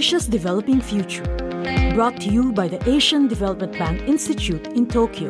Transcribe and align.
Developing 0.00 0.80
Future, 0.80 1.24
brought 1.94 2.18
to 2.22 2.30
you 2.30 2.52
by 2.52 2.66
the 2.68 2.80
Asian 2.88 3.28
Development 3.28 3.70
Bank 3.78 4.00
Institute 4.08 4.66
in 4.68 4.86
Tokyo, 4.86 5.28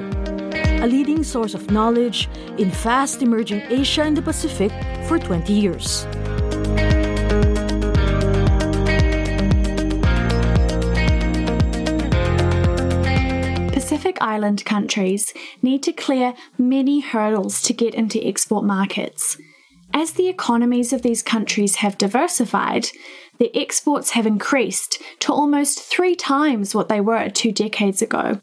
a 0.80 0.86
leading 0.86 1.24
source 1.24 1.54
of 1.54 1.72
knowledge 1.72 2.28
in 2.56 2.71
fast 2.71 3.21
emerging 3.21 3.62
Asia 3.62 4.03
and 4.03 4.17
the 4.17 4.22
Pacific 4.22 4.71
for 5.08 5.18
20 5.18 5.53
years. 5.53 6.06
Pacific 13.74 14.18
Island 14.21 14.64
countries 14.64 15.34
need 15.62 15.82
to 15.82 15.92
clear 15.92 16.32
many 16.59 17.00
hurdles 17.00 17.60
to 17.62 17.73
get 17.73 17.92
into 17.92 18.24
export 18.24 18.64
markets. 18.64 19.37
As 19.92 20.12
the 20.12 20.28
economies 20.28 20.92
of 20.92 21.02
these 21.02 21.22
countries 21.22 21.76
have 21.76 21.98
diversified, 21.98 22.88
their 23.38 23.48
exports 23.54 24.10
have 24.10 24.26
increased 24.26 25.02
to 25.20 25.32
almost 25.32 25.80
three 25.80 26.14
times 26.14 26.74
what 26.74 26.88
they 26.88 27.00
were 27.00 27.28
two 27.28 27.52
decades 27.52 28.00
ago. 28.00 28.40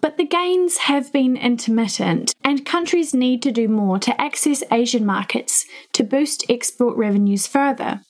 But 0.00 0.16
the 0.16 0.26
gains 0.26 0.78
have 0.78 1.12
been 1.12 1.36
intermittent, 1.36 2.34
and 2.44 2.64
countries 2.64 3.14
need 3.14 3.42
to 3.42 3.50
do 3.50 3.68
more 3.68 3.98
to 4.00 4.20
access 4.20 4.62
Asian 4.70 5.04
markets 5.04 5.66
to 5.94 6.04
boost 6.04 6.44
export 6.48 6.96
revenues 6.96 7.46
further. 7.46 8.02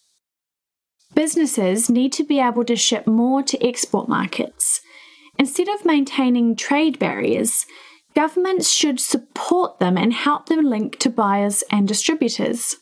Businesses 1.14 1.88
need 1.88 2.12
to 2.12 2.24
be 2.24 2.40
able 2.40 2.64
to 2.64 2.76
ship 2.76 3.06
more 3.06 3.42
to 3.42 3.66
export 3.66 4.08
markets. 4.08 4.80
Instead 5.38 5.68
of 5.68 5.84
maintaining 5.84 6.56
trade 6.56 6.98
barriers, 6.98 7.64
governments 8.18 8.68
should 8.72 8.98
support 8.98 9.78
them 9.78 9.96
and 9.96 10.12
help 10.12 10.46
them 10.46 10.64
link 10.64 10.98
to 10.98 11.08
buyers 11.08 11.62
and 11.70 11.86
distributors. 11.86 12.74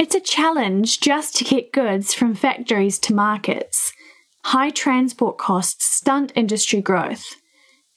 It's 0.00 0.16
a 0.16 0.20
challenge 0.20 0.98
just 0.98 1.36
to 1.36 1.44
get 1.44 1.72
goods 1.72 2.12
from 2.12 2.34
factories 2.34 2.98
to 3.04 3.14
markets. 3.14 3.92
High 4.46 4.70
transport 4.70 5.38
costs 5.38 5.84
stunt 5.84 6.32
industry 6.34 6.80
growth. 6.80 7.36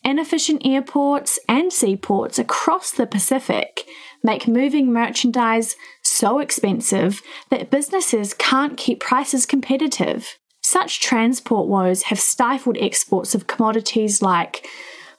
Inefficient 0.03 0.61
airports 0.64 1.39
and 1.50 1.73
seaports 1.73 2.38
across 2.38 2.92
the 2.92 3.08
Pacific 3.08 3.83
make 4.23 4.48
moving 4.48 4.94
merchandise 4.94 5.75
so 6.03 6.38
expensive 6.38 7.23
that 7.50 7.72
businesses 7.72 8.36
can't 8.36 8.77
keep 8.77 9.00
prices 9.00 9.48
competitive. 9.48 10.38
Such 10.61 11.00
transport 11.00 11.67
woes 11.67 12.03
have 12.03 12.20
stifled 12.20 12.77
exports 12.80 13.33
of 13.33 13.48
commodities 13.48 14.22
like 14.22 14.67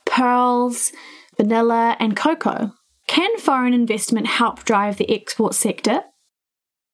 pearls, 0.05 0.93
vanilla, 1.37 1.97
and 1.99 2.17
cocoa. 2.17 2.73
Can 3.07 3.39
foreign 3.39 3.75
investment 3.75 4.27
help 4.27 4.65
drive 4.65 4.97
the 4.97 5.11
export 5.11 5.55
sector? 5.55 6.03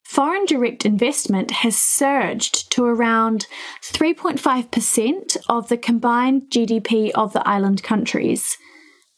Foreign 0.05 0.45
direct 0.45 0.85
investment 0.85 1.51
has 1.51 1.81
surged 1.81 2.71
to 2.73 2.85
around 2.85 3.47
3.5% 3.83 5.37
of 5.49 5.69
the 5.69 5.79
combined 5.79 6.43
GDP 6.51 7.11
of 7.15 7.33
the 7.33 7.47
island 7.49 7.83
countries. 7.83 8.59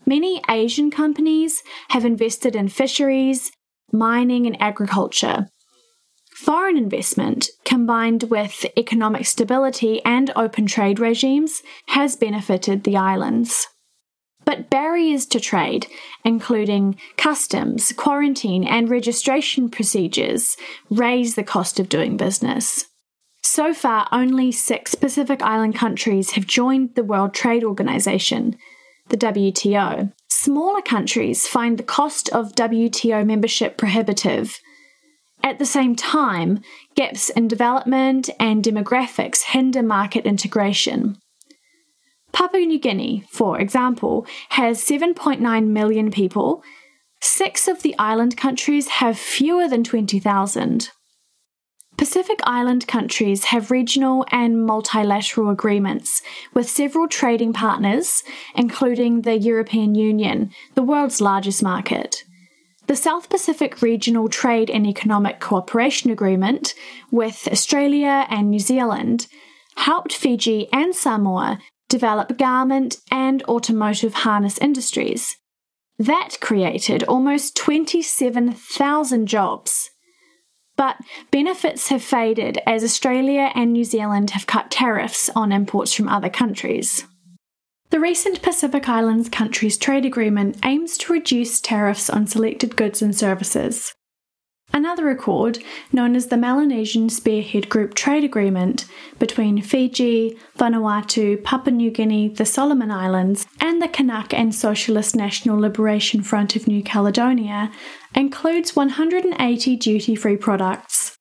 Many 0.06 0.40
Asian 0.48 0.90
companies 0.90 1.62
have 1.88 2.04
invested 2.04 2.54
in 2.54 2.68
fisheries, 2.68 3.50
mining, 3.90 4.46
and 4.46 4.60
agriculture. 4.60 5.48
Foreign 6.36 6.76
investment, 6.76 7.48
combined 7.64 8.24
with 8.24 8.66
economic 8.76 9.24
stability 9.24 10.00
and 10.04 10.30
open 10.36 10.66
trade 10.66 11.00
regimes, 11.00 11.62
has 11.88 12.16
benefited 12.16 12.84
the 12.84 12.96
islands. 12.96 13.66
But 14.44 14.70
barriers 14.70 15.26
to 15.26 15.40
trade, 15.40 15.86
including 16.24 16.98
customs, 17.16 17.92
quarantine, 17.92 18.64
and 18.64 18.90
registration 18.90 19.70
procedures, 19.70 20.56
raise 20.90 21.34
the 21.34 21.44
cost 21.44 21.80
of 21.80 21.88
doing 21.88 22.16
business. 22.16 22.86
So 23.42 23.74
far, 23.74 24.08
only 24.10 24.52
six 24.52 24.94
Pacific 24.94 25.42
Island 25.42 25.74
countries 25.74 26.32
have 26.32 26.46
joined 26.46 26.94
the 26.94 27.04
World 27.04 27.34
Trade 27.34 27.62
Organization, 27.62 28.56
the 29.08 29.16
WTO. 29.16 30.12
Smaller 30.28 30.82
countries 30.82 31.46
find 31.46 31.78
the 31.78 31.82
cost 31.82 32.28
of 32.30 32.54
WTO 32.54 33.24
membership 33.24 33.76
prohibitive. 33.76 34.58
At 35.42 35.58
the 35.58 35.66
same 35.66 35.94
time, 35.94 36.60
gaps 36.94 37.28
in 37.28 37.48
development 37.48 38.30
and 38.40 38.64
demographics 38.64 39.42
hinder 39.42 39.82
market 39.82 40.24
integration. 40.24 41.18
Papua 42.34 42.66
New 42.66 42.80
Guinea, 42.80 43.24
for 43.30 43.60
example, 43.60 44.26
has 44.50 44.84
7.9 44.84 45.68
million 45.68 46.10
people. 46.10 46.64
Six 47.22 47.68
of 47.68 47.82
the 47.82 47.94
island 47.96 48.36
countries 48.36 48.88
have 48.88 49.16
fewer 49.16 49.68
than 49.68 49.84
20,000. 49.84 50.90
Pacific 51.96 52.40
Island 52.42 52.88
countries 52.88 53.44
have 53.44 53.70
regional 53.70 54.26
and 54.32 54.66
multilateral 54.66 55.48
agreements 55.48 56.22
with 56.52 56.68
several 56.68 57.06
trading 57.06 57.52
partners, 57.52 58.24
including 58.56 59.22
the 59.22 59.38
European 59.38 59.94
Union, 59.94 60.50
the 60.74 60.82
world's 60.82 61.20
largest 61.20 61.62
market. 61.62 62.24
The 62.88 62.96
South 62.96 63.30
Pacific 63.30 63.80
Regional 63.80 64.28
Trade 64.28 64.70
and 64.70 64.88
Economic 64.88 65.38
Cooperation 65.38 66.10
Agreement 66.10 66.74
with 67.12 67.46
Australia 67.50 68.26
and 68.28 68.50
New 68.50 68.58
Zealand 68.58 69.28
helped 69.76 70.12
Fiji 70.12 70.68
and 70.72 70.94
Samoa 70.94 71.60
develop 71.94 72.36
garment 72.36 72.96
and 73.08 73.40
automotive 73.44 74.14
harness 74.14 74.58
industries. 74.58 75.36
That 75.96 76.38
created 76.40 77.04
almost 77.04 77.56
27,000 77.56 79.28
jobs. 79.28 79.90
But 80.76 80.96
benefits 81.30 81.90
have 81.90 82.02
faded 82.02 82.58
as 82.66 82.82
Australia 82.82 83.52
and 83.54 83.72
New 83.72 83.84
Zealand 83.84 84.30
have 84.30 84.48
cut 84.48 84.72
tariffs 84.72 85.30
on 85.36 85.52
imports 85.52 85.92
from 85.94 86.08
other 86.08 86.28
countries. 86.28 87.04
The 87.90 88.00
recent 88.00 88.42
Pacific 88.42 88.88
Islands 88.88 89.28
countries 89.28 89.78
trade 89.78 90.04
agreement 90.04 90.56
aims 90.64 90.98
to 90.98 91.12
reduce 91.12 91.60
tariffs 91.60 92.10
on 92.10 92.26
selected 92.26 92.74
goods 92.74 93.02
and 93.02 93.14
services. 93.14 93.94
Another 94.72 95.08
accord, 95.08 95.58
known 95.92 96.16
as 96.16 96.28
the 96.28 96.36
Melanesian 96.36 97.08
Spearhead 97.08 97.68
Group 97.68 97.94
Trade 97.94 98.24
Agreement 98.24 98.86
between 99.18 99.62
Fiji, 99.62 100.36
Vanuatu, 100.58 101.42
Papua 101.44 101.72
New 101.72 101.90
Guinea, 101.90 102.28
the 102.28 102.44
Solomon 102.44 102.90
Islands, 102.90 103.46
and 103.60 103.80
the 103.80 103.88
Kanak 103.88 104.32
and 104.32 104.54
Socialist 104.54 105.14
National 105.14 105.60
Liberation 105.60 106.22
Front 106.22 106.56
of 106.56 106.66
New 106.66 106.82
Caledonia, 106.82 107.70
includes 108.14 108.74
180 108.74 109.76
duty 109.76 110.16
free 110.16 110.36
products. 110.36 111.16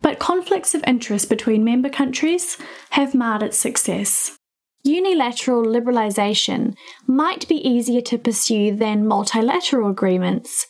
But 0.00 0.20
conflicts 0.20 0.74
of 0.74 0.84
interest 0.86 1.28
between 1.28 1.64
member 1.64 1.88
countries 1.88 2.56
have 2.90 3.14
marred 3.14 3.42
its 3.42 3.58
success. 3.58 4.38
Unilateral 4.84 5.64
liberalisation 5.64 6.74
might 7.06 7.48
be 7.48 7.56
easier 7.56 8.00
to 8.02 8.16
pursue 8.16 8.74
than 8.74 9.06
multilateral 9.06 9.90
agreements 9.90 10.67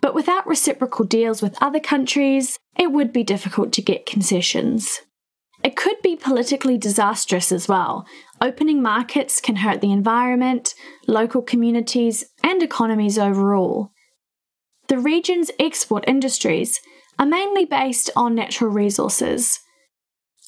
but 0.00 0.14
without 0.14 0.46
reciprocal 0.46 1.04
deals 1.04 1.42
with 1.42 1.60
other 1.62 1.80
countries, 1.80 2.58
it 2.78 2.92
would 2.92 3.12
be 3.12 3.22
difficult 3.22 3.72
to 3.72 3.82
get 3.82 4.06
concessions. 4.06 5.00
It 5.62 5.76
could 5.76 6.00
be 6.02 6.16
politically 6.16 6.78
disastrous 6.78 7.52
as 7.52 7.68
well. 7.68 8.06
Opening 8.40 8.80
markets 8.80 9.40
can 9.40 9.56
hurt 9.56 9.80
the 9.80 9.92
environment, 9.92 10.74
local 11.06 11.42
communities, 11.42 12.24
and 12.42 12.62
economies 12.62 13.18
overall. 13.18 13.92
The 14.88 14.98
region's 14.98 15.50
export 15.58 16.04
industries 16.08 16.80
are 17.18 17.26
mainly 17.26 17.66
based 17.66 18.10
on 18.16 18.34
natural 18.34 18.70
resources. 18.70 19.60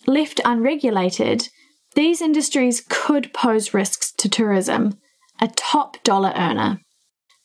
Left 0.07 0.41
unregulated, 0.45 1.49
these 1.95 2.23
industries 2.23 2.83
could 2.89 3.35
pose 3.35 3.75
risks 3.75 4.13
to 4.13 4.29
tourism, 4.29 4.99
a 5.41 5.49
top 5.49 6.03
dollar 6.03 6.33
earner. 6.35 6.81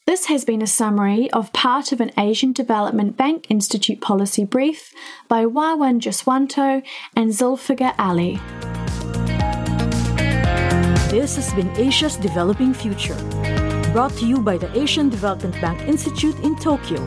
This 0.08 0.28
has 0.28 0.46
been 0.46 0.62
a 0.62 0.68
summary 0.68 1.30
of 1.32 1.52
part 1.52 1.92
of 1.92 2.00
an 2.00 2.12
Asian 2.18 2.54
Development 2.54 3.18
Bank 3.18 3.48
Institute 3.50 4.00
policy 4.00 4.46
brief 4.46 4.94
by 5.28 5.44
Wawan 5.44 6.00
Jaswanto 6.00 6.82
and 7.14 7.32
Zulfikar 7.32 7.94
Ali. 8.00 8.40
This 11.12 11.36
has 11.36 11.54
been 11.54 11.70
Asia's 11.76 12.16
Developing 12.16 12.74
Future, 12.74 13.18
brought 13.92 14.14
to 14.14 14.26
you 14.26 14.38
by 14.40 14.58
the 14.58 14.72
Asian 14.80 15.10
Development 15.10 15.54
Bank 15.60 15.82
Institute 15.82 16.40
in 16.40 16.56
Tokyo. 16.56 17.06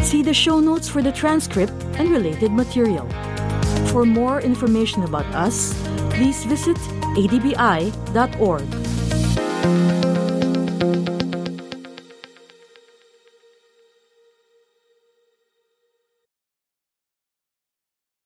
See 0.00 0.22
the 0.22 0.32
show 0.32 0.60
notes 0.60 0.88
for 0.88 1.02
the 1.02 1.10
transcript 1.10 1.72
and 1.98 2.10
related 2.10 2.52
material. 2.52 3.08
For 3.90 4.06
more 4.06 4.40
information 4.40 5.02
about 5.02 5.26
us, 5.34 5.74
please 6.10 6.44
visit 6.44 6.76
adbi.org. 7.18 8.62